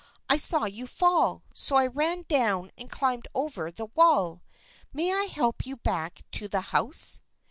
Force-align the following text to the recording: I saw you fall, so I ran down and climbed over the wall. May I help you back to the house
I 0.27 0.37
saw 0.37 0.65
you 0.65 0.87
fall, 0.87 1.43
so 1.53 1.75
I 1.75 1.85
ran 1.85 2.23
down 2.23 2.71
and 2.75 2.89
climbed 2.89 3.27
over 3.35 3.69
the 3.71 3.85
wall. 3.85 4.41
May 4.91 5.13
I 5.13 5.25
help 5.25 5.63
you 5.67 5.77
back 5.77 6.23
to 6.31 6.47
the 6.47 6.61
house 6.73 7.21